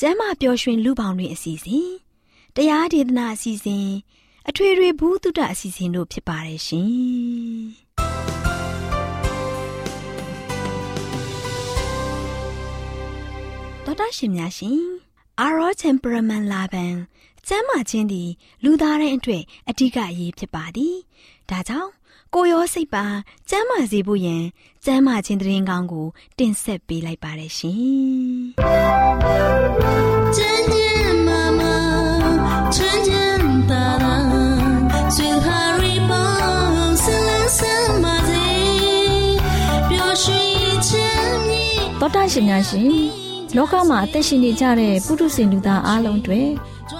[0.00, 1.88] ကျမ်းမာပျော်ရွှင်လူပေါင်းတွင်အစီအစဉ်
[2.56, 3.88] တရားဒေသနာအစီအစဉ်
[4.48, 6.90] အထွေထွေဘုဒ္ဓအစီအစဉ်တို့ဖြစ်ပါတယ်ရှင်
[13.84, 14.80] တော်တာရှင်များရှင်
[15.40, 16.94] အာရော temperament လာပန်
[17.48, 18.28] ကျမ်းမာခြင်းသည်
[18.64, 20.96] လူသားတိုင်းအတွက်အဓိကအရေးဖြစ်ပါသည်
[21.50, 21.90] ဒါကြောင့်
[22.34, 23.04] ကိုရောစိတ်ပါ
[23.50, 24.44] ကျမ်းမာစေဖို့ယင်
[24.84, 26.06] ကျမ်းမာခြင်းတရင်ကောင်းကို
[26.38, 27.78] တင်ဆက်ပေးလိုက်ပါတယ်ရှင်။
[30.36, 31.74] ကျမ်းကျမ်းမာမာ
[32.74, 34.16] ချမ်းချမ်းသာသာ
[35.14, 38.46] ဆွေဟာရီပေါင်းဆလန်းဆန်းမာစေ
[39.88, 41.64] ပျော်ရွှင်ခြင်းမြေ
[42.00, 42.92] တော်တရှင်များရှင်
[43.56, 46.40] လောကမှာအသက်ရှင်နေကြတဲ့ပုထုဇဉ်လူသားအလုံးတွေ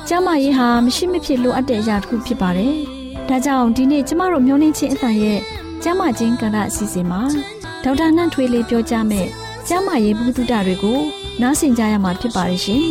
[0.08, 2.78] ကျမ်းမာရေးဟာမရှိမဖြစ်လိုအပ်တဲ့အရာတစ်ခုဖြစ်ပါတယ်။
[3.28, 5.38] ဒါကြောင့်ဒီနေ့ကျမတို့မျောနှင်းချင်းအသံရဲ့
[5.82, 7.20] ကျမ်းမာခြင်းကဏ္ဍအစီအစဉ်မှာ
[7.84, 9.28] ဒေါက်တာနှန့်ထွေးလေးပြောကြားမယ်
[9.68, 10.98] ကျမ်းမာရေးဘုဒ္ဓတွေကို
[11.42, 12.80] နားဆင်ကြရမှာဖြစ်ပါရဲ့ရှင်။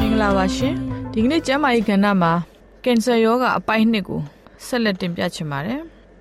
[0.00, 0.74] မင်္ဂလာပါရှင်
[1.12, 2.32] ဒီကနေ့ကျမ်းမာရေးကဏ္ဍမှာ
[2.84, 4.20] ကင်ဆာရောဂါအပိုင်းနှစ်ကို
[4.66, 5.80] ဆက်လက်တင်ပြချင်ပါတယ်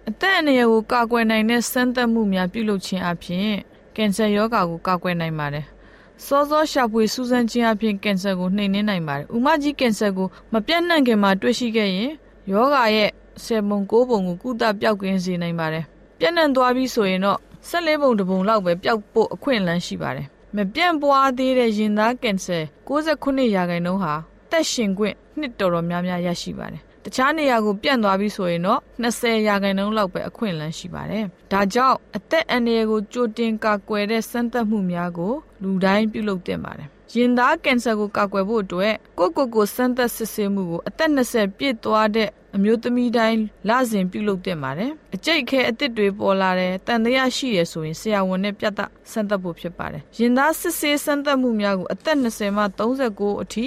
[0.09, 3.55] အသက်အန္တရာယ်ကိုကာကွယ်နိုင်တဲ့စမ်းသပ်မှုများပြုလုပ်ခြင်းအပြင်
[3.95, 5.65] ကင်ဆာရောဂါကိုကာကွယ်နိုင်ပါတယ်။
[6.25, 12.11] စောစောရှာဖွေစူးစမ်းခြင်းအပြင်ကင်ဆာကိုနှိမ်နင်းနိုင်ပါတယ်။ဥမကြီးကင်ဆာကိုမပြတ်နှံ့ခင်မှာတွေ့ရှိခဲ့ရင်
[12.51, 13.09] ယောဂါရဲ့
[13.43, 15.83] ဆယ်ပုံ၉ပုံကိုကုသပျောက်ကင်းစေနိုင်ပါတယ်။
[16.19, 17.39] ပြန့်နှံ့သွားပြီဆိုရင်တော့
[17.69, 22.57] ၁၄ပုံတစ်ပုံလောက်ပဲပျောက်ဖို့အခွင့်အလမ်းရှိပါတယ်။မပြန့်ပွားသေးတဲ့ရင်သားကင်ဆာ
[22.87, 24.13] 69ရာခိုင်နှုန်းဟာ
[24.51, 43.39] တက်ရှင်ခွင့်နှစ်တော်တော်များများရရှိပါတယ် တခြားနေရာကိုပြန့်သွားပြီဆိုရင်တော့20ရာခိုင်နှုန်းလောက်ပဲအခွင့်အလမ်းရှိပါတယ်။ဒါကြောင့်အသက်အန္တရာယ်ကိုကြိုတင်ကာကွယ်တဲ့စမ်းသပ်မှုများကိုလူတိုင်းပြုလုပ်သင့်ပါတယ်။ရင်သားကင်ဆာကိုကာကွယ်ဖို့အတွက်ကိုကိုကိုစမ်းသပ်စစ်ဆေးမှုကိုအသက်20ပြည့်သွားတဲ့အမျိုးသမီးတိုင်း
[43.69, 48.73] လစဉ်ပြုလုပ်သင့်ပါတယ်။အကျိတ်ခဲအသစ်တွေပေါ်လာတယ်တန်တရားရှိရဆိုရင်ဆရာဝန်နဲ့ပြတ်
[49.11, 53.65] စမ်းသပ်ဖို့ဖြစ်ပါတယ်။ရင်သားစစ်ဆေးစမ်းသပ်မှုများကိုအသက်20မှ39အထိ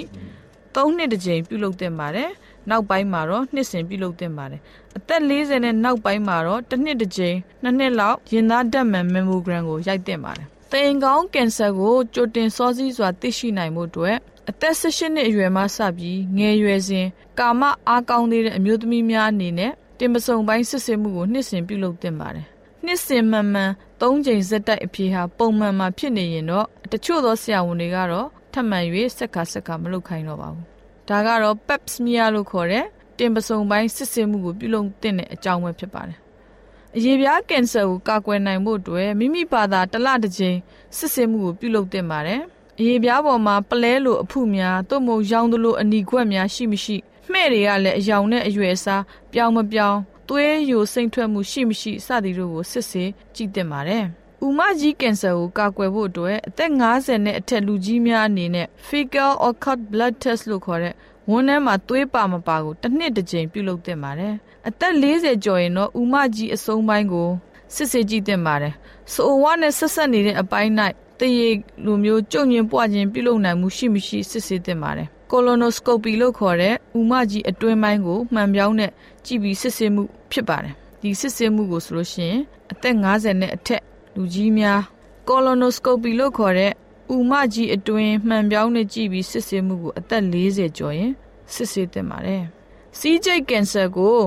[0.75, 2.29] ၃နှစ်တစ်ကြိမ်ပြုလုပ်သင့်ပါတယ်။
[2.69, 4.61] နောက်ပိုင်းမှာတော့နှစ်စဉ်ပြုလုပ်သင့်ပါတယ်
[4.97, 14.17] အသက်40နဲ့နောက်ပိုင်းမှာတော့တစ်နှစ်တစ်ကြိမ်နှစ်နှစ်လောက်ရင်သားဓာတ်မှန်မမ်မိုဂရမ်ကိုရိုက်သင့်ပါတယ်တိမ်ကောင်းကင်ဆာကိုကြိုတင်စောစီးစွာသိရှိနိုင်မှုအတွက်
[14.49, 17.07] အသက်18နှစ်အရွယ်မှစပြီးငယ်ရွယ်စဉ်
[17.39, 22.45] ကာမအားကောင်းသေးတဲ့အမျိုးသမီးများအနေနဲ့တင်ပစုံပိုင်းစစ်ဆေးမှုကိုနှစ်စဉ်ပြုလုပ်သင့်ပါတယ်
[22.85, 23.71] နှစ်စဉ်မှန်မှန်
[24.01, 28.79] ၃ချိန်ဇက်တိုက်အဖြေဟာပုံမှန်မှာဖြစ်နေရင်တော့တချို့သောဆရာဝန်တွေကတော့ထပ်မံ၍
[29.17, 30.78] စက်ခါစက်ခါမလုပ်ခိုင်းတော့ပါဘူး
[31.09, 32.85] ဒါကတော့ pap smear လို့ခေါ်တဲ့
[33.17, 36.17] တင်ပစုံပိုင်းစစ်ဆေးမှုကိုပြုလုပ်တဲ့အကြောင်းပဲဖြစ်ပါတယ်။
[36.97, 40.57] အရေပြားကင်ဆာကိုကာကွယ်နိုင်ဖို့အတွက်မိမိဘာသာတစ်လတစ်ကြိမ်
[40.97, 42.41] စစ်ဆေးမှုကိုပြုလုပ်သင့်ပါတယ်။
[42.79, 46.97] အရေပြားပေါ်မှာပလဲလိုအဖုများသို့မဟုတ်ရောင်သလိုအနီခွက်များရှိမရှိ
[47.31, 49.03] မှဲ့တွေကလည်းအယောင်နဲ့အရွယ်အစား
[49.33, 54.05] ပြောင်းမပြောင်းသွေးယိုစိမ့်ထွက်မှုရှိမရှိစသည်တို့ကိုစစ်ဆေးကြည့်သင့်ပါတယ်။
[54.45, 60.93] ဥမကြီးကင်ဆာကိုကာကွယ်ဖို့အတွက်အသက်50နဲ့အထက်လူကြီးများအနေနဲ့ fecal occult blood test လို့ခေါ်တဲ့
[61.29, 64.33] ဝန်းထဲမှာသွေးပါမပါကိုတစ်နှစ်တစ်ကြိမ်ပြုလုပ်သင့်ပါတယ်။
[64.67, 67.29] အသက်40ကျော်ရင်တော့ဥမကြီးအစုံပိုင်းကို
[67.75, 68.73] စစ်ဆေးကြည့်သင့်ပါတယ်။
[69.13, 70.71] ဆိုဝါနဲ့ဆက်ဆက်နေတဲ့အပိုင်း၌
[71.19, 71.47] တရေ
[71.85, 78.91] လိုမျိုးကြုံရင်ပွားခြင်းပြုလုပ်နိုင်မှုရှိမရှိစစ်ဆေးသင့်ပါတယ်။ colonoscopy လို့ခေါ်တဲ့ဥမကြီးအတွင်းပိုင်းကိုမှန်ပြောင်းနဲ့
[79.25, 83.81] ကြည့်ပြီးစစ်ဆေးမှုဖြစ်ပါတယ်။ဒီစစ်ဆေးမှုကိုဆိုလို့ရှိရင်အသက်50နဲ့အထက်
[84.15, 84.81] လူကြီးများ
[85.27, 86.71] colonoscopy လို့ခေါ်တဲ့
[87.15, 91.11] ဥမကြီးအတွင်းမှန်ပြောင်းနဲ့ကြည့်ပြီးစစ်ဆေးမှုကိုအသက်40ကျော်ရင်
[91.53, 92.43] စစ်ဆေးသင့်ပါတယ်။
[92.99, 94.19] စီးကျိတ်ကင်ဆာကို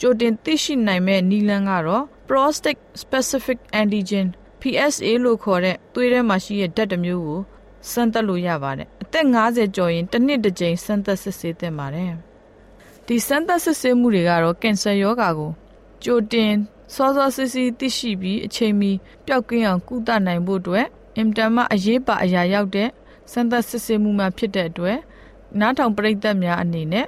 [0.00, 4.26] ကြိုတင်သိရှိနိုင်မဲ့နည်းလမ်းကတော့ prostate specific antigen
[4.60, 7.40] PSA လို့ခေါ်တဲ့သွေးထဲမှာရှိတဲ့ဓာတ်တစ်မျိုးကို
[7.90, 12.12] စမ်းသပ်လို့ရပါတယ်။အသက်50ကျော်ရင်တစ်နှစ်တစ်ကြိမ်စမ်းသပ်စစ်ဆေးသင့်ပါတယ်။
[13.06, 15.50] ဒီစမ်းသပ်စစ်ဆေးမှုတွေကတော့ကင်ဆာရောဂါကို
[16.04, 16.52] ကြိုတင်
[16.94, 18.90] စောစောစစ်စစ်သိရှိပြီးအချိန်မီ
[19.26, 20.86] ပျောက်ကင်းအောင်ကုသနိုင်ဖို့အတွက်
[21.16, 22.88] အင်တမအရေးပါအရာရောက်တဲ့
[23.30, 24.98] စမ်းသပ်စစ်ဆေးမှုမှဖြစ်တဲ့အတွက်
[25.60, 27.06] နားထောင်ပရိသတ်များအနေနဲ့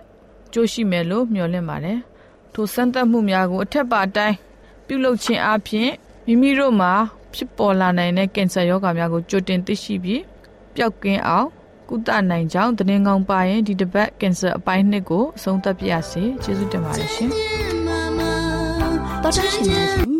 [0.53, 1.99] ကြိုးရှိမယ်လို့မျှော်လင့်ပါတယ်။
[2.53, 4.37] ထိုစမ်းသပ်မှုများကိုအထက်ပါအတိုင်း
[4.87, 5.91] ပြုလုပ်ခြင်းအပြင်
[6.27, 6.93] မိမိတို့မှာ
[7.35, 10.23] ဖြစ်ပေါ်လာနိုင်တဲ့ကင်ဆာရောဂါများကိုကြိုတင်သိရှိပြီး
[10.75, 11.49] ပျောက်ကင်းအောင်
[11.88, 17.75] ကုသနိုင်ကြောင်းသတင်းကောင်းပါရင်ဒီတစ်ပတ်ကင်ဆာအပိုင်းနှစ်ကိုအဆုံးသတ်ပြရစီကျေးဇူးတင်ပါတယ်ရှင်
[19.26, 20.11] တော်တာရှင်များရှင်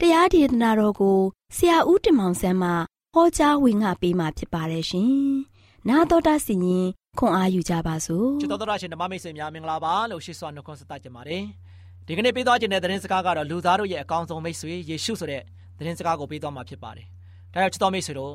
[0.00, 1.18] တရားဒေသနာတော်ကို
[1.56, 2.70] ဆရာဦးတင်မောင်ဆန်းမှ
[3.14, 5.12] ဟောကြားဝင်ငါပေးมาဖြစ်ပါတယ်ရှင်
[5.88, 6.86] နာတော်တာစီရင်
[7.18, 11.42] ခွန်အားယူကြပါစို့ချစ်တော်တော်ရှင်ဓမ္မမိတ်ဆွေများမင်္ဂလာပါလို့ရှိစွာနှုတ်ခွန်းဆက်သကြပါတယ်
[12.06, 15.42] ဒီကနေ့ပေးသွားခြင်းတဲ့သတင်းစကားကတော့လူသားတို့ရဲ့အကောင်းဆုံးမိတ်ဆွေယေရှုဆိုတဲ့
[15.78, 17.06] သတင်းစကားကိုပေးသွားမှာဖြစ်ပါတယ်
[17.52, 18.34] ဒါကြောင့်ချစ်တော်မိတ်ဆွေတို့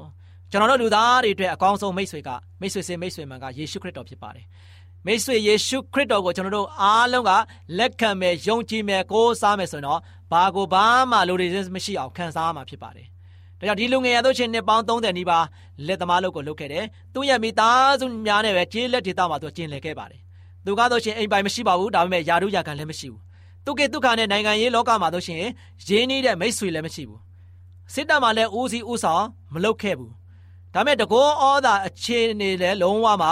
[0.52, 2.30] ကျွန်တော်တို့လူသားတွေအတွက်အကောင်းဆုံးမိတ်ဆွေက
[2.62, 4.46] မိတ်ဆွေစင်မိတ်ဆွေမှန်ကယေရှုခရစ်တော်ဖြစ်ပါတယ်
[5.06, 7.32] မိတ်ဆွေယေရှုခရစ်တော်ကိုကျွန်တော်တို့အားလုံးက
[7.78, 10.00] လက်ခံမယ်ယုံကြည်မယ်ကိုးစားမယ်ဆိုရင်တော့
[10.32, 13.08] ဘာကိုဘာမှလိုတွေမရှိအောင်ခံစားရမှာဖြစ်ပါတယ်။
[13.60, 15.46] ဒါကြောင့်ဒီလူငယ်ရတို့ချင်းနှစ်ပေါင်း30နီးပါး
[15.88, 20.22] လက်သမားလုပ်ကိုလုပ်ခဲ့တယ်။သူ့ရဲ့မိသားစုများနဲ့ပဲကျေးလက်ဒေသမှာသူကျင်လည်ခဲ့ပါတယ်။
[20.66, 23.22] သူကတော့ချင်းအိမ်ပိုင်မရှိပါဘူးဒါပေမဲ့ယာရုယာခံလည်းမရှိဘူး။
[23.66, 25.44] သူကဒုက္ခနဲ့နိုင်ငံရေးလောကမှာတို့ချင်းရ
[25.98, 27.20] င်းနှီးတဲ့မိတ်ဆွေလည်းမရှိဘူး။
[27.94, 30.12] စစ်တပ်မှာလည်းဦးစီးဦးဆောင်မလုပ်ခဲ့ဘူး။
[30.74, 33.30] ဒါမဲ့တကောဩသာအခြေအနေလည်းလုံးဝမှ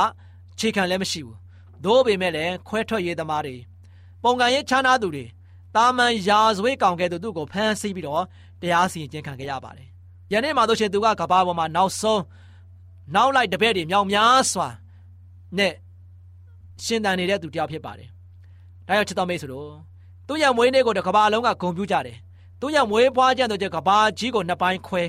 [0.59, 1.37] ခြေခံလည်းမရှိဘူး။
[1.85, 3.55] သို့ပေမဲ့လည်းခွဲထွက်ရေးသမားတွေ
[4.23, 5.25] ပုံကံရေးချားနာသူတွေ
[5.75, 8.23] တာမန်ရာဇဝေးကောင်ကဲ့သို့သူ့ကိုဖမ်းဆီးပြီးတော့
[8.61, 9.87] တရားစီရင်ခြင်းခံခဲ့ရပါတယ်။
[10.31, 12.21] ယနေ့မှာတို့ရှင်သူကကဘာပေါ်မှာနောက်ဆုံး
[13.15, 14.67] နောက်လိုက်တပည့်တွေမြောင်များစွာ
[15.57, 15.73] နဲ့
[16.85, 18.09] ရှင်တန်နေတဲ့သူတယောက်ဖြစ်ပါတယ်။
[18.87, 19.69] ဒါကြောင့်ချစ်တော်မိတ်ဆွေတို့
[20.27, 22.17] သူ့ရဲ့မွေးနေ့ကိုတကဘာလုံးကဂုဏ်ပြုကြတယ်။
[22.61, 25.03] သူ့ရဲ့မွေးဖွားကြတဲ့ကဘာကြီးကိုနှစ်ပိုင်းခွဲ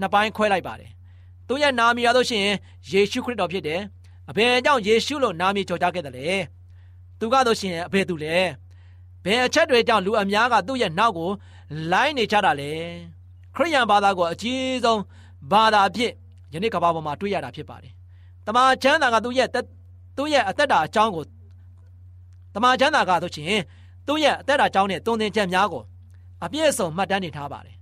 [0.00, 0.90] နှစ်ပိုင်းခွဲလိုက်ပါတယ်။
[1.48, 2.56] သူ့ရဲ့နာမည်ရလို့ရှိရင်
[2.90, 3.80] ယေရှုခရစ်တော်ဖြစ်တယ်။
[4.30, 6.28] အဘယ်ကြောင့်ယေရှုလို့နာမည်ကျော်ကြားခဲ့တယ်လဲ။
[7.18, 8.36] သူကတော့ရှင်အဘယ်သူလဲ။
[9.24, 11.30] ဘယ်အချက်တွေကြောင့်လူအများကသူ့ရဲ့နောက်ကို
[11.92, 12.70] လိုင်းနေကြတာလဲ
[13.54, 15.00] ခရိယန်ဘာသာကိုအကြီးဆုံး
[15.52, 16.12] ဘာသာအဖြစ်
[16.52, 17.92] ယနေ့ကမ္ဘာပေါ်မှာတွေ့ရတာဖြစ်ပါတယ်
[18.46, 19.48] တမန်ကျမ်းစာကသူ့ရဲ့
[20.16, 21.24] သူ့ရဲ့အသက်တာအကြောင်းကို
[22.54, 23.62] တမန်ကျမ်းစာကဆိုရှင်
[24.06, 25.82] သူ့ရဲ့အသက်တာအကြောင်းနဲ့တုံသင်ချက်များကို
[26.44, 27.76] အပြည့်အစုံမှတ်တမ်းနေထားပါတယ်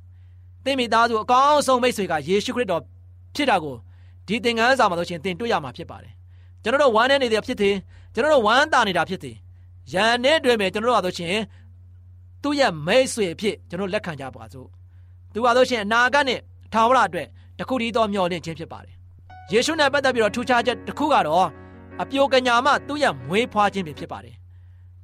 [0.64, 2.82] သင်မိသားစုအကောင်းဆုံးမိတ်ဆွေကယေရှုခရစ်တော်
[3.34, 3.74] ဖြစ်တာကို
[4.26, 6.12] ဒီသင်ခန်းစာမှာဆိုရှင်သင်တွေ့ရမှာဖြစ်ပါတယ်
[6.62, 7.74] ကျွန်တော်တို့ဝမ်းနေနေတာဖြစ်တယ်
[8.14, 9.36] ကျွန်တော်တို့ဝမ်းသာနေတာဖြစ်တယ်
[9.92, 11.36] ရန်နဲ့တွင်ပဲကျွန်တော်တို့ဟာဆိုရှင်
[12.42, 14.68] သူ့ရဲ့မိတ်ဆွေဖြစ်ကျွန်တော်လက်ခံကြပါစို့
[15.32, 16.40] သူဟာဆိုရှင်အနာဂတ်နဲ့
[16.72, 18.94] ထာဝရအတွက်တခုတည်းသောမျှော်လင့်ခြင်းဖြစ်ပါတယ်
[19.52, 21.48] ယေရှုနဲ့ပတ်သက်ပြီးတော့ထူးခြားချက်တစ်ခုကတော့
[22.02, 24.36] အပြိုကညာမသူ့ရဲ့မွေးဖွားခြင်းဖြစ်ပါတယ်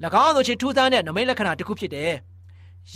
[0.25, 2.13] ၎င်းဆိုရှင်ထူးဆန်းတဲ့နမိတ်လက္ခဏာတစ်ခုဖြစ်တယ်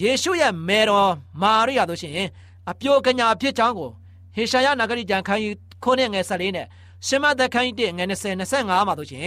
[0.01, 1.13] ယေရှုရဲ့မေတော်
[1.43, 2.27] မာရိယာဆိုရှင်
[2.71, 3.91] အပြိုကညာဖြစ်ကြောင်းကို
[4.37, 6.67] ဟေရှာယနဂရိကျမ်းခန်းကြီးခုနှစ်ငယ်14နဲ့
[7.07, 8.15] ရှမသက်ခန်းကြီး1ငယ်20
[8.53, 9.27] 25မှာဆိုရှင်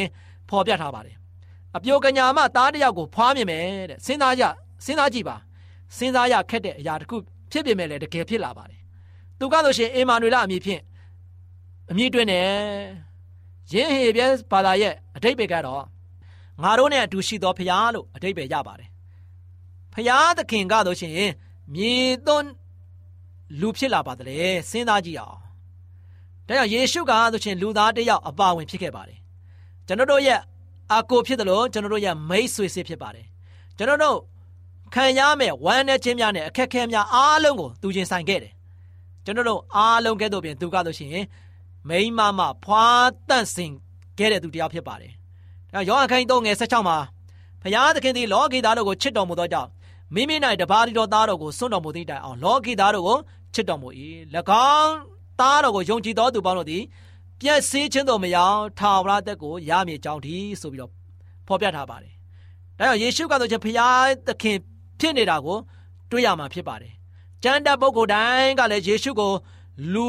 [0.49, 1.15] ဖော်ပြထားပါတယ်
[1.75, 4.43] အပြိုကညာမသားတယောက်ကိုဖွားမြင်မယ်တဲ့စဉ်းစားကြ
[4.85, 5.35] စဉ်းစားကြည့်ပါ
[5.97, 7.17] စဉ်းစားရခက်တဲ့အရာတစ်ခု
[7.51, 8.79] ဖြစ်ပေမဲ့လည်းတကယ်ဖြစ်လာပါတယ်
[9.39, 10.81] သူကဆိုရှင်အေမာနွေလအမည်ဖြင့်
[11.91, 12.47] အမည်တွင်တယ်
[13.71, 15.83] ယင်းဟေပြဲဘာသာရဲ့အတိတ်ပဲကတော့
[16.63, 18.89] ငါတို့နဲ့အတူရှိသောဖရားလို့အတိတ်ပဲရပါတယ်
[19.93, 21.13] ဖရားသခင်ကဆိုရှင်
[21.73, 21.93] မြေ
[22.25, 22.49] သွန်း
[23.59, 25.39] လူဖြစ်လာပါတယ်စဉ်းစားကြည့်အောင်
[26.47, 29.19] ဒါကြောင့်ယေရှုကဆိုရှင်လူသားတစ်ယောက်အပါဝင်ဖြစ်ခဲ့ပါတယ်
[29.87, 30.39] ကျွန်တော်တို့ရဲ့
[30.93, 33.25] အကိုဖြစ်တယ်လို့ကျွန်တော်တို့ရဲ့မိတ်ဆွေစစ်ဖြစ်ပါတယ်
[33.77, 34.17] ကျွန်တော်တို့
[34.93, 38.53] ခံရမယ်ဝမ်းနဲ့ချင်းများနဲ့အခက်ခဲများအားလုံးကိုသူချင်းဆိုင်ခဲ့တယ်
[39.25, 41.25] ကျွန်တော်တို့အားလုံးကဲ့သို့ပြင်သူကဆိုရှင်
[41.89, 42.85] မိမမဖွာ
[43.29, 43.71] တန့်စင်
[44.17, 45.11] ခဲ့တဲ့သူတယောက်ဖြစ်ပါတယ်
[45.73, 46.97] ဒါယောဟန်ခန်းကြီး3ငယ်16မှာ
[47.61, 49.69] ဖျားသခင်သည်လောကီသားတို့ကိုချစ်တော်မူသောကြောင့်
[50.13, 53.17] မိမိ၌တပါးတော်သားတော်ကိုစွန့်တော်မူသည့်တိုင်အောင်လောကီသားတို့ကို
[53.53, 53.87] ချစ်တော်မူ၏၎
[54.75, 54.93] င်း
[55.39, 56.83] သားတော်ကိုယုံကြည်သောသူပေါင်းတို့သည်
[57.39, 60.91] ပြည့်စည်ခြင်းတော်မရောက်ထာဝရသက်ကိုရမည်ကြောင်းဒီဆိုပြီးတော့
[61.47, 62.13] ဖော်ပြထားပါတယ်။
[62.79, 63.87] ဒါကြောင့်ယေရှုကဆိုချင်ဖရာ
[64.27, 64.57] သခင်
[64.99, 65.57] ဖြစ်နေတာကို
[66.11, 66.93] တွေ့ရမှာဖြစ်ပါတယ်။
[67.43, 69.33] ကျမ်းတဲ့ပုဂ္ဂိုလ်တိုင်းကလည်းယေရှုကို
[69.93, 70.07] လူ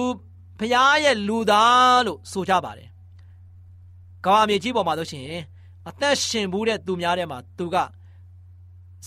[0.58, 2.88] ဖရာရဲ့လူသားလို့ဆိုကြပါတယ်။
[4.24, 5.26] ကမ္ဘာမြေကြီးပေါ်မှာဆိုရှင်
[5.88, 7.76] အသက်ရှင်ဘူးတဲ့သူများထဲမှာသူက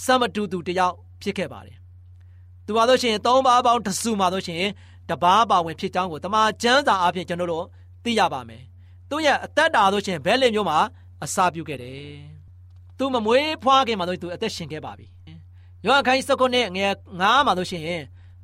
[0.04, 1.78] စမတူသူတယောက်ဖြစ်ခဲ့ပါတယ်။
[2.66, 4.64] သူပါလို့ရှိရင်သုံးပါးပေါင်းတစုမှာဆိုရှင်
[5.10, 7.66] တပားပါဝင်ဖြစ်ကြောင်းကိုတမန်ကျမ်းစာအဖြစ်ကျွန်တော်တို့
[8.04, 8.64] သိရပါမယ်။
[9.10, 10.78] သူ့ရဲ့အသက်တာဆိုရှင်ဘဲလင်မျိုးမှာ
[11.24, 12.14] အစာပြုခဲ့တယ်။
[12.98, 15.08] သူမမွေးဖွားခင်မှာတော့သူအသက်ရှင်ခဲ့ပါပြီ။
[15.86, 18.04] ယောဟန်ခိုင်းစကုနဲ့ငယ်9မှာလို့ရှိရင်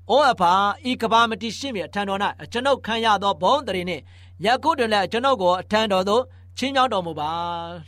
[0.09, 0.53] အိုးအဖာ
[0.89, 4.03] ဤကဘာမတိရှိမြေအထံတော်၌အကျွန်ုပ်ခံရသောဘုံတရင်နှင့်
[4.45, 6.23] ယခုတွင်လည်းကျွန်ုပ်ကိုအထံတော်သို့
[6.57, 7.29] ချင်းမြောင်းတော်မူပါ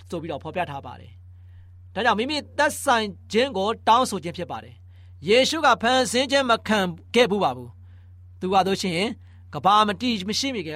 [0.10, 1.12] ဆိုပြီးတော့ဖော်ပြထားပါတယ်။
[1.94, 4.76] ဒါကြောင့်မိမိသက်ဆိုင်ခြင်းကိုတောင်းဆိုခြင်းဖြစ်ပါတယ်။
[5.28, 6.80] ယေရှုကဖန်ဆင်းခြင်းမခံ
[7.16, 7.70] ခဲ့ဘူးပါဘူး။
[8.40, 9.10] သူကတို့ရှိရင်
[9.54, 10.70] ကဘာမတိမရှိမိက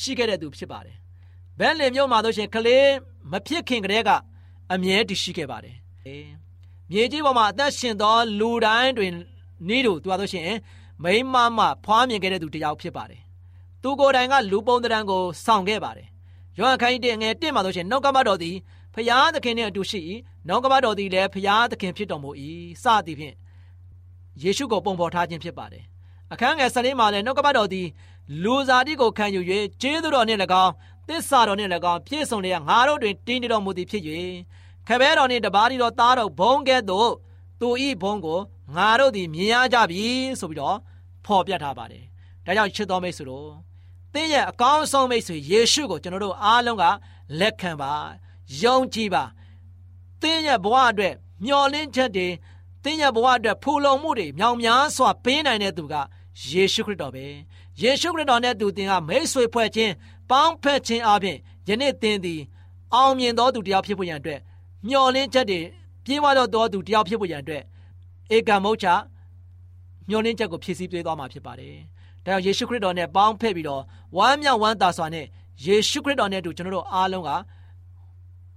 [0.00, 0.96] ရှိခဲ့တဲ့သူဖြစ်ပါတယ်။
[1.58, 2.88] ဘဲလင်မြို့မှာတို့ရှင်ကလေး
[3.32, 4.10] မဖြစ်ခင်ကတည်းက
[4.72, 5.76] အမြဲတည်ရှိခဲ့ပါတယ်
[6.90, 9.12] မြေကြီးပေါ်မှာအသက်ရှင်သောလူတိုင်းတွင်
[9.68, 10.50] နေတို့သူဆိုရှင်
[11.04, 13.20] မိမမဖွားမြင်ခဲ့တဲ့သူတယောက်ဖြစ်ပါတယ်
[13.82, 16.08] သူကိုယ်တိုင်ကလူပုံတံကိုဆောင်ခဲ့ပါတယ်
[16.58, 18.56] ယောဟန်ခိုင်းတဲ့ငယ်တင့်မှာဆိုရှင်နှုတ်ကပတ်တော်သည်
[18.94, 20.00] ဖျားသခင်နဲ့အတူရှိ၏
[20.48, 22.30] နှုတ်ကပတ်တော်သည်လည်းဖျားသခင်ဖြစ်တော်မူ၏
[22.82, 23.34] စသည်ဖြင့်
[24.42, 25.84] ယေရှုကိုပုံဖော်ထားခြင်းဖြစ်ပါတယ်
[26.32, 27.86] အခန်းငယ်၁၄မှာလည်းနှုတ်ကပတ်တော်သည်
[28.42, 29.40] လူစားတိကိုခံယူ၍
[29.80, 30.72] ကျေးဇူးတော်နှင့်၎င်း
[31.08, 34.02] သစ္စာတော်နှင့်၎င်းပြည့်စုံလျက်ငါတို့တွင်တည်နေတော်မူသည်ဖြစ်၍
[34.88, 37.10] ခပဲတော်နှင့်တပါးဒီတော်သားတော်ဘုံကဲ့သို့
[37.60, 38.40] သူဤဘုံကို
[38.76, 40.04] ငါတို့သည်မြင်ရကြပြီ
[40.40, 40.76] ဆိုပြီးတော့
[41.24, 42.04] ဖော်ပြထားပါတယ်။
[42.46, 43.50] ဒါကြောင့်ချစ်တော်မိတ်ဆွေတို့
[44.12, 46.84] သင်ရဲ့အကောင်းဆုံးမိတ်ဆွေယေရှုကိုကျွန်တော်တို့အားလုံးက
[47.40, 47.92] လက်ခံပါ
[48.62, 49.24] ယုံကြည်ပါ
[50.20, 51.14] သင်ရဲ့ဘဝအတွက်
[51.44, 52.28] မျှော်လင့်ချက်တွေ
[52.84, 55.94] သင်ရဲ့ဘဝအတွက်ဖူလုံမှုတွေမြောင်များစွာပေးနိုင်တဲ့သူက
[56.50, 57.26] ယေရှုခရစ်တော်ပဲ
[57.82, 59.92] ယေရှုခရစ်တော်နဲ့သူသင်ကမိတ်ဆွေဖွဲ့ခြင်း
[60.30, 61.36] ပေါင်းဖက်ခြင်းအပြင်
[61.68, 62.40] ယနေ့သင်သည်
[62.94, 64.40] အောင်မြင်သောသူတစ်ယောက်ဖြစ်ဖို့ရန်အတွက်
[64.86, 65.60] မျှော်လင့်ချက်တွေ
[66.04, 67.62] ပြေးဝတော့တော်သူတစ်ယောက်ဖြစ်ဖို့ရန်အတွက်
[68.36, 68.86] ဧကမုတ်ချ
[70.08, 71.76] မျှော်လင့်ချက်ကိုဖြည့်ဆည်းပေးသွားမှာဖြစ်ပါတယ်။
[72.24, 73.82] ဒါကြောင့်ယေရှုခရစ်တော်နဲ့ပေါင်းဖက်ပြီးတော့
[74.16, 75.26] ဝမ်းမြောက်ဝမ်းသာစွာနဲ့
[75.66, 77.30] ယေရှုခရစ်တော်နဲ့အတူကျွန်တော်တို့အားလုံးက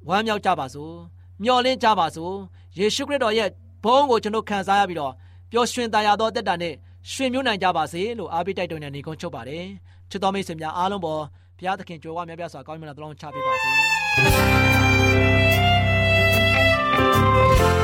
[0.07, 0.93] ဝမ်းမြောက်ကြပါစို့။
[1.43, 2.33] မျှော်လင့်ကြပါစို့။
[2.79, 3.49] ယေရှုခရစ်တော်ရဲ့
[3.83, 5.13] ဘုန်းကိုကျွန်တော်ခံစားရပြီးတော့
[5.51, 6.73] ပျော်ရွှင်သာယာသောတက်တာနဲ့
[7.13, 9.65] ရွှင်မျိုးနိုင်ကြပါစေလို့အားပေးတိုက်တွန်းနေနေကုန်းချုပ်ပါတယ်။
[10.09, 11.23] ချစ်တော်မိတ်ဆွေများအားလုံးပေါ်
[11.57, 13.71] ဘုရားသခင်ကြွယ်ဝမြတ်ပြစွာကောင်းမြတ်တော်လုံးချပေးပါစေ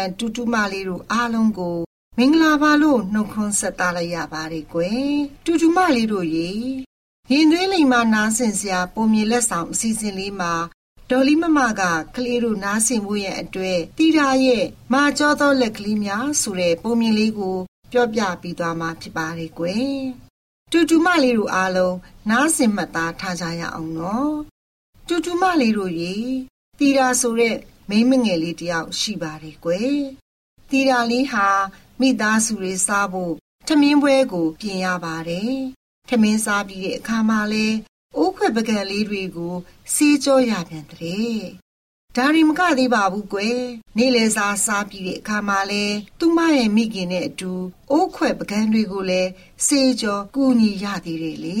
[0.00, 1.78] န်တူတူမလေးတို့အားလုံးကို
[2.18, 5.12] မင်္ဂလာပါလို့နှုတ်ခွန်းဆက်သလိုက်ရပါတယ်ကွယ်
[5.44, 6.50] တူတူမလေးတို့ရေ
[7.30, 10.52] ရင်သွေးလိမ်မာနားဆင်စရာပုံမြင်လက်ဆောင်အစီအစဉ်လေးမှာ
[11.10, 11.82] ဒေါ်လီမမက
[12.14, 17.56] ကလေးတို့နားဆင်ဖို့ရဲ့အတွက်တီတာရဲ့မာကျောသောလက်ကလေးများဆိုတဲ့ပုံမြင်လေးကို
[17.92, 19.98] ပြောပြပြီးသွားမှာဖြစ်ပါတယ်ကွယ်
[20.72, 21.96] တူတူမလေးတို့အားလုံး
[22.30, 24.34] နားဆင်မှတ်သားထားကြရအောင်နော်
[25.08, 26.14] တူတူမလေးတို့ရေ
[26.78, 27.56] တီတာဆိုတဲ့
[27.88, 29.96] မိန်းမငယ်လေးတယောက်ရှိပါတယ်ကွယ်
[30.70, 31.46] တီတာလေးဟာ
[32.00, 33.34] မိသားစုတွေစားဖို့
[33.66, 35.54] ထမင်းပွဲကို ပြင်ရပါတယ်
[36.08, 37.66] ထမင်းစားပြီးတဲ့အခါမှာလဲ
[38.16, 39.54] အိုးခွက်ပကံလေးတွေကို
[39.94, 41.32] စီးကြောရပြန်တဲ့
[42.16, 43.58] ဒါရီမကသေးပါဘူးကွယ်
[43.96, 45.84] နေ့လယ်စာစားပြီးတဲ့အခါမှာလဲ
[46.18, 47.52] သူမရဲ့မိခင်နဲ့အတူ
[47.90, 49.30] အိုးခွက်ပကံတွေကိုလည်း
[49.66, 51.60] စေးကြောကူညီရသေးတယ်လေ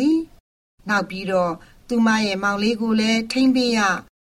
[0.88, 1.52] နောက်ပြီးတော့
[1.88, 3.80] သူမရဲ့မောင်လေးကိုလည်းထိမ့်ပေးရ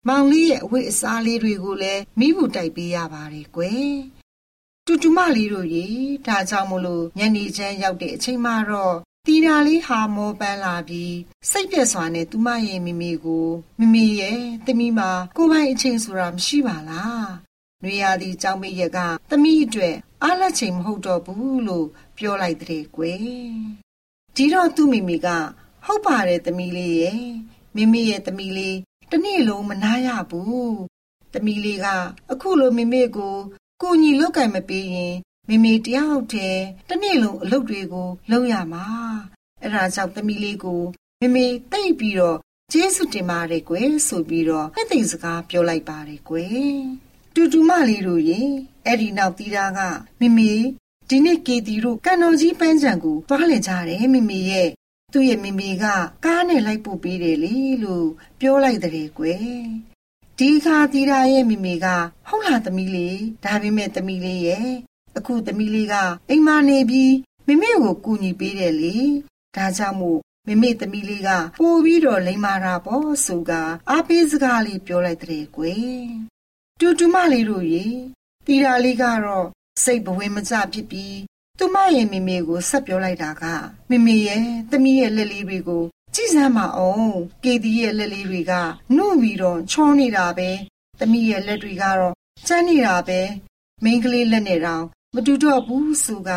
[0.08, 3.96] မောင်လေးရဲ့အဝတ်အစားလေးတွေကိုလည်းမိဘူးတိုက်ပေးရပါတယ်ကွယ်
[4.86, 5.86] တူတူမလေးတို့ရေ
[6.27, 8.96] ဒါကြောင့်မလို့ညနေချမ်းရောက်တဲ့အချိန်မှာတော့
[9.27, 11.15] တီတာလေးဟာမောပန်းလာပြီး
[11.51, 13.47] စိတ်ပြက်စွာနဲ့သူမရဲ့မိမိကို
[13.80, 17.25] မိမိရဲ့သမီးမှာကိုပိုင်အချိန်ဆိုတာမရှိပါလား။
[17.84, 18.97] နွေရာသီကြောင်းမိရက
[19.30, 23.19] သမီးအတွက်အားလက်ချိန်မဟုတ်တော့ဘူးလို့ပြောလိုက်တဲ့ကွယ်။
[24.36, 25.28] ဒီတော့သူ့မိမိက
[25.86, 27.21] ဟုတ်ပါတယ်သမီးလေးရဲ့
[27.75, 28.78] မိမိရဲ့သမီးလေး
[29.12, 30.76] တနေ့လုံးမနာရဘူး။
[31.34, 31.88] သမီးလေးက
[32.32, 33.36] အခုလိုမိမိကို
[33.82, 35.15] ကိုညီလောက်ကင်မပေးရင်
[35.50, 38.86] မိမိတယောက်တည်းတနေ့လုံးအလုပ်တွေကိုလုပ်ရမှာ
[39.62, 40.82] အဲ့ဒါကြောင့်သမီးလေးကို
[41.21, 42.38] မိမိတိတ်ပြီးတော့
[42.71, 46.82] ကျေးဇူးတင်ပါတယ်ကွယ်ဆိုပြီးတော့အသိစကားပြောလိုက်ပါတယ်ကွယ်
[47.36, 48.41] တူတူမလေးတို့ရေ
[48.86, 49.80] အဲ့ဒီနောက်တီးတာက
[50.19, 50.52] မိမိ
[51.10, 54.69] ဒီနေ့ကေတီတို့ကန်တော်ကြီးပန်းချံကိုသွားလည်ကြတယ်မိမိရဲ့
[55.12, 55.86] သူ့ရဲ့မိမိက
[56.26, 58.08] ကားနဲ့လိုက်ပို့ပေးတယ်လေလို့
[58.39, 59.41] ပြောလိုက်တဲ့ကွယ်
[60.39, 61.88] ဒီခါတီတာရဲ့မိမိက
[62.28, 64.69] ဟုတ်လားသမီးလေးဒါပေမဲ့သမီးလေးရဲ့
[65.17, 65.95] အခုသမီးလေးက
[66.30, 67.13] အိမ်မနေပြီး
[67.47, 68.95] မိမိကိုကူညီပေးတယ်လေ
[69.56, 73.52] ဒါကြောင့်မို့မိမိသမီးလေးကပို့ပြီးတော့လိမ္မာတာပေါ့ဆိုက
[73.89, 76.06] အားပေးစကားလေးပြောလိုက်တဲ့ကွယ်
[76.80, 77.86] တူတူမလေးတို့ရေ
[78.45, 79.47] တီတာလေးကတော့
[79.84, 81.15] စိတ်ဘဝင်မကျဖြစ်ပြီး
[81.63, 83.43] သူမရဲ့မိမိကိုဆက်ပြောလိုက်တာက
[83.89, 85.84] မိမိရဲ့သမီးရဲ့လက်လေးတွေကို
[86.15, 88.54] ကြည့်စမ်းပါအောင်ကေတီရဲ့လက်လေးတွေက
[88.95, 90.50] နှုတ်ပြီးတော့ချောနေတာပဲ
[91.00, 92.13] သမီးရဲ့လက်တွေကတော့
[92.47, 93.19] ကျန်းနေတာပဲ
[93.84, 96.32] မိန်းကလေးလက်နဲ့တောင်မတူတော့ဘူးဆိုက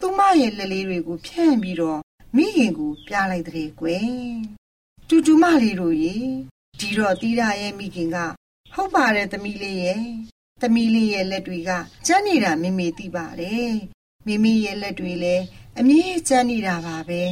[0.00, 2.00] သူမရဲ့လက်လေးတွေကိုဖြန့်ပြီးတော့
[2.36, 4.08] မိခင်ကိုပြလိုက်တဲ့ကွယ်
[5.08, 6.16] တူတူမလေးတို့ရေ
[6.80, 8.16] ဒီတော့တီးရရဲ့မိခင်က
[8.74, 10.02] ဟုတ်ပါတယ်သမီးလေးရဲ့
[10.62, 11.70] သမီးလေးရဲ့လက်တွေက
[12.06, 13.74] ကျန်းနေတာမိမိသိပါတယ်
[14.28, 15.44] မိမိရဲ့လက်တွေလည်း
[15.78, 17.22] အမြဲကျန်းနေတာပါပဲ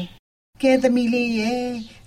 [0.62, 1.64] ကဲသမီးလေးရဲ့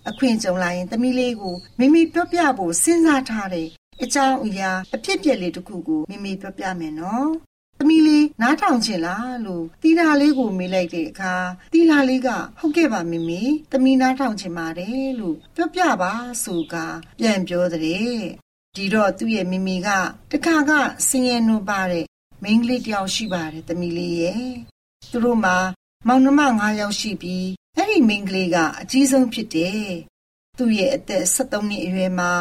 [0.10, 3.70] အခွင့်ကြုံလာရင်သမီးလေးကိုမိမိပြောပြဖို့စဉ်းစားထားတယ်
[4.04, 7.30] အကြောင်းအရာအဖြစ်ပြက်လေးတစ်ခုကိုမိမိပြောပြမယ်နော်
[7.80, 11.36] သမီးလေးနားထောင်ချင်လားလို့တီတာလေးကိုမေးလိုက်တဲ့အခါ
[11.74, 16.76] တီတာလေးကဟုတ်ကဲ့ပါမမေသမီးနားထောင်ချင်ပါတယ်လို့ပြောပြပါဆိုက
[17.20, 17.82] ပြန်ပြောတဲ့
[18.76, 19.90] ဒီတော့သူ့ရဲ့မိမိက
[20.32, 20.72] တခါက
[21.08, 22.06] ဆင်းရဲနှုတ်ပါတဲ့
[22.44, 24.44] မိန်းကလေးတယောက်ရှိပါတယ်သမီးလေးရဲ့
[25.12, 25.58] သူတို့မှာ
[26.08, 29.90] မောင်နှမ9ယောက်ရှိပြီးအဲ့ဒီမိန်းကလေးကအကြီးဆုံးဖြစ်တယ်
[30.58, 32.32] သူ့ရဲ့အသက်73နှစ်အရွယ်မှာ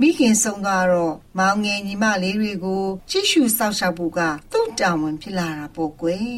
[0.00, 4.20] မိခင်ဆုံးသွားတော့မောင်ငယ်ညီမလေးတွေကိုကြည့်ရှုစောင့်ရှောက်ဖို့က
[4.52, 6.34] သူ့တာဝန်ဖြစ်လာတာပေါ့ကွယ်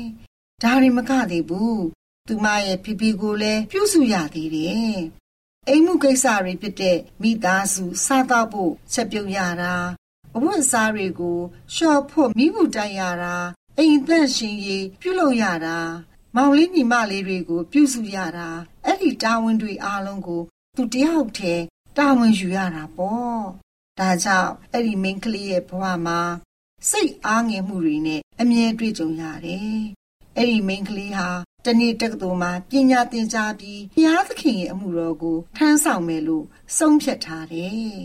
[0.63, 1.85] ဒါရီမကသေးဘူး
[2.29, 4.99] သူမရဲ့ဖီဖီကိုလည်းပြုစုရသေးတယ်
[5.69, 9.75] အိမ်မှုကိစ္စတွေဖြစ်တဲ့မိသားစုစားတော့ဖို့ချက်ပြုတ်ရတာ
[10.35, 11.39] အဝတ်အစားတွေကို
[11.75, 13.37] ရှော့ဖို့မိဘူးတိုက်ရတာ
[13.79, 15.79] အိမ်သက်ရှင်ရေးပြုလုပ်ရတာ
[16.37, 18.49] မောင်လေးညီမလေးတွေကို ပြုစုရတာ
[18.85, 20.43] အဲ့ဒီတာဝန်တွေအားလုံးကို
[20.77, 21.65] သူတယောက်တည်း
[21.97, 23.43] တာဝန်ယူရတာပေါ့
[23.99, 26.21] ဒါကြောင့်အဲ့ဒီမိန်းကလေးရဲ့ဘဝမှာ
[26.91, 29.79] စိတ်အားငယ်မှုတွေနဲ့အမြဲတွေ့ကြုံရတယ်
[30.37, 31.29] အဲ့ဒီမိန်းကလေးဟာ
[31.65, 38.01] တနေ့တက္ကသိုလ်မှာပညာသင်ကြားပြီးဘုရားသခင်ရဲ့အမှုတော်ကိုထမ်းဆောင်မယ်လို့ဆုံးဖြတ်ထားတယ်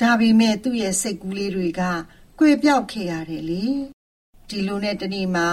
[0.00, 1.82] ဒါပေမဲ့သူ့ရဲ့စိတ်ကူးလေးတွေက
[2.38, 3.64] ကွေပြောက်ခဲ့ရတယ်လေ
[4.50, 5.48] ဒီလိုနဲ့တနေ့မှာ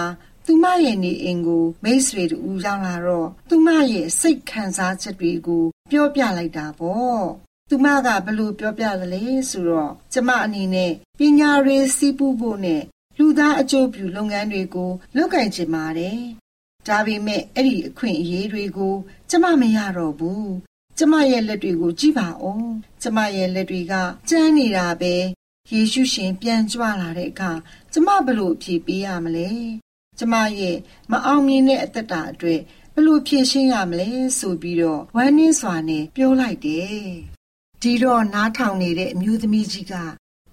[0.46, 7.24] သူမရဲ့နေအိမ်ကိုမိတ်ဆွေတူရောက်လာတော့သူမရဲ့စိတ်ခံစားချက်တွေကို ပြောပြလိုက်တာပေါ့
[7.70, 12.82] သူမကဘလို့ပြောပြသလဲဆိုတော့ကျမအနေနဲ့ပညာရေးစီးပူးဖို့နဲ့
[13.18, 16.18] လူသားအကျိုးပြုလုပ်ငန်းတွေကိုလုပ်ကင်ချင်ပါတယ်။
[16.88, 18.94] ဒါပေမဲ့အဲ့ဒီအခွင့်အရေးတွေကို
[19.30, 20.46] ကျမမရတော့ဘူး။
[20.98, 22.64] ကျမရဲ့လက်တွေကိုကြည့်ပါဦး။
[23.02, 23.94] ကျမရဲ့လက်တွေက
[24.28, 25.14] ကျန်းနေတာပဲ။
[25.72, 27.52] ယေရှုရှင်ပြန်ကြွလာတဲ့အခါ
[27.98, 29.48] ကျမဘလို့ဖြေပေးရမလဲ။
[30.18, 30.76] ကျမရဲ့
[31.10, 32.60] မအောင်မြင်တဲ့အသက်တာအတွက်
[32.94, 37.00] ဘလို့ဖြေရှင်းရမလဲဆိုပြီးတော့ဝမ်းနည်းစွာနဲ့ပြောလိုက်တယ်။
[37.82, 39.94] ဒီတော့နားထောင်နေတဲ့အမျိုးသမီးကြီးက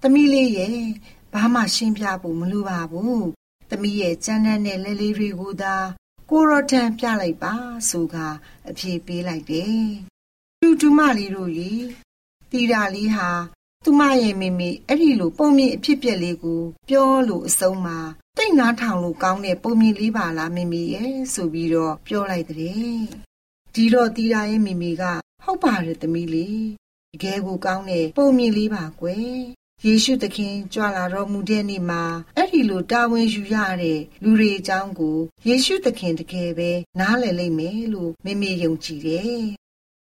[0.02, 0.78] သမီးလေးရဲ့
[1.32, 3.22] ဘာမှရှင်းပြဖို့မလိုပါဘူး။
[3.70, 5.76] သမီးရဲ့ကြမ်းတမ်းတဲ့လက်လေးတွေကိုသာ
[6.30, 7.54] ကိုရော့ထန်ပြလိုက်ပါ
[7.90, 8.16] ဆိုက
[8.68, 9.82] အဖြေပေးလိုက်တယ်။
[10.60, 11.72] တူတူမလေးတို့ရေ
[12.50, 13.30] တီတာလေးဟာ
[13.84, 17.98] သူမရဲ့မိမိအဲ့ဒီလိုပုံမြင့်အဖြစ်ပြက်လေးကို ပြောလို့အဆုံးမှာ
[18.36, 22.58] တိတ်နားထောင်လို့ကောင်းတဲ့ပုံမြင့်လေးပါလားမိမိရဲ့ဆိုပြီးတော့ပြောလိုက်တဲ့
[23.74, 25.02] ဒီတော့တီတာရဲ့မိမိက
[25.44, 26.64] ဟုတ်ပါတယ်သမီးလေး
[27.14, 29.38] တကယ်ကိုကောင်းတဲ့ပုံမြင့်လေးပါကွယ်
[29.86, 32.02] ယေရှုသခင်ကြွလာတော်မူတဲ့နေ့မှာ
[32.36, 35.18] အဲ့ဒီလိုတာဝန်ယူရတဲ့လူတွေအကြောင်းကို
[35.48, 36.70] ယေရှုသခင်တကယ်ပဲ
[37.00, 39.42] နားလည်လိမ့်မယ်လို့မိမိယုံကြည်တယ်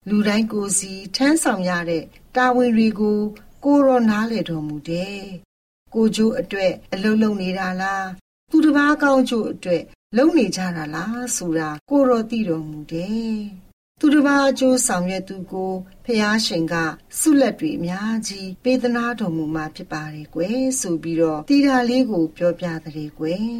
[0.10, 2.04] လူတိုင်းကိုယ်စီထမ်းဆောင်ရတဲ့
[2.36, 3.20] တာဝန်တွေကို
[3.64, 5.20] ကိုရောနားလေတော်မူတယ်။
[5.94, 8.08] ကိုကျိုးအတွက်အလုံးလုံးနေတာလား
[8.52, 9.84] သူတစ်ပါးကောင်းကျိုးအတွက်
[10.18, 13.36] လုံနေကြတာလားဆိုတာကိုရောသိတော်မူတယ်။
[14.00, 15.72] သူတစ်ပါးအကျိုးဆောင်ရွက်သူကို
[16.06, 16.76] ဖះရှင်က
[17.20, 23.54] ဆုလက်တွေအများကြီးပေးသနာတော်မူမှာဖြစ်ပါတယ်ကွယ်ဆိုပြီးတော့တီတာလေးကိုပြောပြတဲ့ကွယ်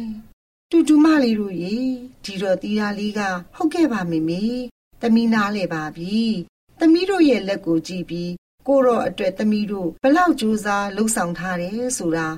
[0.70, 1.76] တူတူမလေးတို့ရေ
[2.24, 3.20] ဒီတော့တီတာလေးက
[3.54, 4.44] ဟုတ်ကဲ့ပါမေမေ
[5.00, 6.20] သမီးနားလေပါပြီ
[6.78, 8.30] သမီးတို့ရဲ့လက်ကိုကြည့်ပြီး
[8.70, 12.28] ကိုရောအတွက်သမီးတို့ဘလောက်ကြိုးစားလှုပ်ဆောင်ထားတယ်ဆိုတာ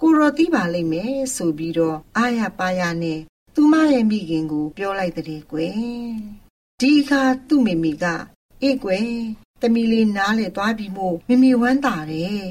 [0.00, 3.20] ကိုရောသိပါလိမ့်မယ်ဆိုပြီးတော့အာရပါရနဲ့
[3.54, 5.72] သူမရဲ့မိခင်ကို ပြောလိုက်တဲ့ကွယ်
[6.80, 8.04] ဒီအခါသူ့မိမိက
[8.62, 9.08] အေးကွယ်
[9.60, 12.42] သမီးလေးနားလေသွားပြီးမို့မိမိဝမ်းသာတယ်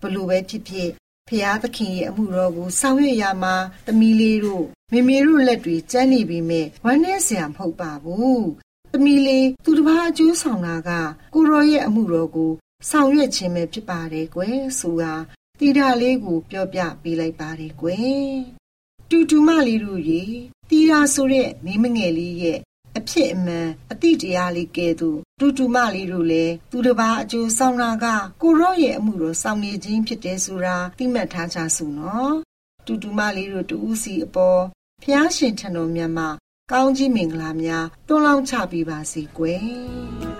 [0.00, 0.90] ဘလို့ပဲဖြစ်ဖြစ်
[1.28, 3.54] ဖျားသခင်ရဲ့အမှုတော်ကိုဆောင်ရွက်ရမှာ
[3.86, 8.44] သမီးလေးတို့မိမိတို့လက်တွေကျန်းနေပြီမဲ့ဝမ်းနဲ့ဆရာမဟုတ်ပါဘူး
[8.92, 10.90] သမီးလေးသူတစ်ပါးအကျိုးဆောင်တာက
[11.34, 12.52] ကိုရောရဲ့အမှုတော်ကို
[12.90, 15.14] ဆောင်ရွက်ခြင်းပဲဖြစ်ပါတယ်ကွယ်ဆိုတာ
[15.60, 18.36] တီတာလေးကို ပြောပြပေးလိုက်ပါတယ်ကွယ်
[19.10, 20.22] တူတူမလေးတို့ရေ
[20.70, 22.58] တီတာဆိုတဲ့မိမငယ်လေးရဲ့
[22.98, 28.06] အဖြစ်အမှန်အတိတရားလေးကဲ့သို့တူတူမလေးတို့လည်းသူတစ်ပါးအကျိုးဆောင်တာက
[28.42, 32.34] ကိုရော့ရဲ့အမှုတော်ဆောင်နေခြင်းဖြစ်တယ်ဆိုတာသိမှတ်ထားကြစို့နော်
[32.86, 34.60] တူတူမလေးတို့တူးစီအပေါ်
[35.02, 36.28] ဖျားရှင်ထံတော်မြတ်မှာ
[36.72, 40.33] ကောင်းကြီးမင်္ဂလာများတွန်းလောင်းချပေးပါစေကွယ်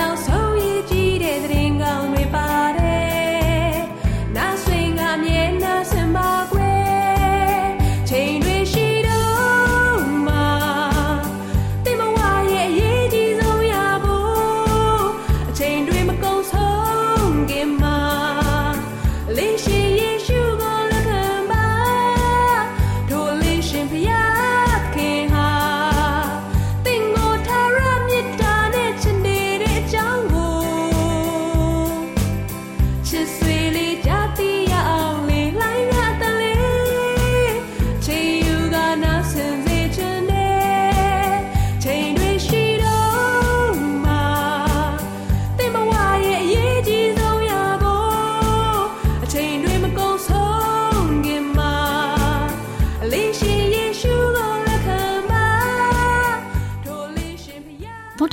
[0.00, 2.23] နောက်ဆုံးရည်ကြည်တဲ့သတင်းကောင်းတွေ